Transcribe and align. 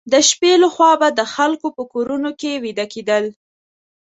د 0.11 0.13
شپې 0.29 0.51
لخوا 0.63 0.91
به 0.99 1.07
د 1.19 1.21
خلکو 1.33 1.67
په 1.77 1.83
کورونو 1.91 2.29
کې 2.39 2.51
ویده 2.63 2.85
کېدل. 2.93 3.25